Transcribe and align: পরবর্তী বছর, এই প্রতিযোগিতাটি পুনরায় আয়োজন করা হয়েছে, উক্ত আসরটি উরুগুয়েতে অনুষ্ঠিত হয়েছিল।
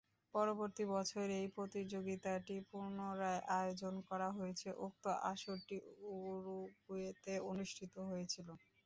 পরবর্তী 0.33 0.83
বছর, 0.93 1.25
এই 1.39 1.47
প্রতিযোগিতাটি 1.55 2.55
পুনরায় 2.69 3.41
আয়োজন 3.57 3.93
করা 4.09 4.29
হয়েছে, 4.37 4.67
উক্ত 4.85 5.03
আসরটি 5.31 5.75
উরুগুয়েতে 6.23 7.33
অনুষ্ঠিত 7.51 7.93
হয়েছিল। 8.09 8.47